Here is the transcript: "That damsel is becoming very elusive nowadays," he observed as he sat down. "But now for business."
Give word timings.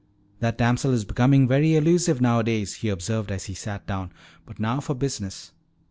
"That 0.39 0.57
damsel 0.57 0.93
is 0.93 1.05
becoming 1.05 1.47
very 1.47 1.75
elusive 1.75 2.19
nowadays," 2.21 2.73
he 2.77 2.89
observed 2.89 3.29
as 3.31 3.45
he 3.45 3.53
sat 3.53 3.85
down. 3.85 4.11
"But 4.47 4.59
now 4.59 4.79
for 4.79 4.95
business." 4.95 5.51